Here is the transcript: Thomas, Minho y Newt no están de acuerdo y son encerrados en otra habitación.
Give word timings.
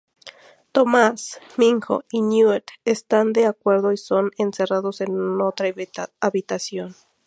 Thomas, 0.73 1.37
Minho 1.57 2.01
y 2.11 2.23
Newt 2.23 2.63
no 2.71 2.91
están 2.91 3.33
de 3.33 3.45
acuerdo 3.45 3.91
y 3.91 3.97
son 3.97 4.31
encerrados 4.39 4.99
en 5.01 5.39
otra 5.39 5.71
habitación. 6.19 6.95